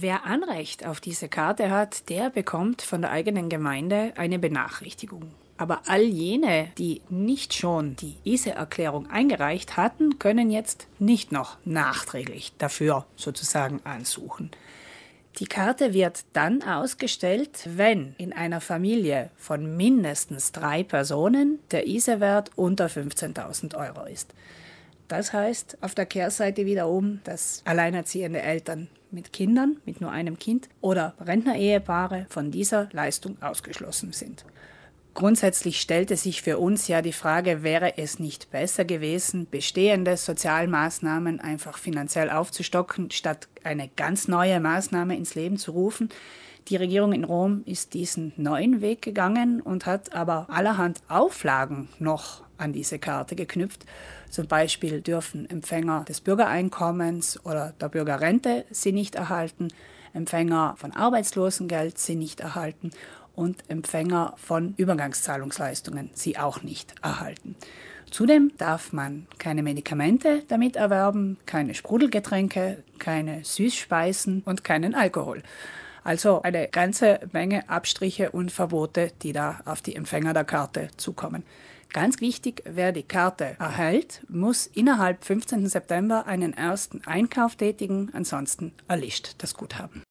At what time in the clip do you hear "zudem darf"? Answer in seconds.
68.10-68.92